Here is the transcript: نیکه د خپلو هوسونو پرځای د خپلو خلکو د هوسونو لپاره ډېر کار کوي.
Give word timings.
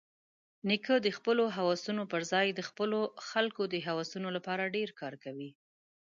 نیکه 0.67 0.95
د 1.05 1.07
خپلو 1.17 1.43
هوسونو 1.57 2.01
پرځای 2.13 2.47
د 2.53 2.59
خپلو 2.69 2.99
خلکو 3.29 3.63
د 3.73 3.75
هوسونو 3.87 4.27
لپاره 4.37 4.71
ډېر 4.75 4.89
کار 5.01 5.13
کوي. 5.23 5.49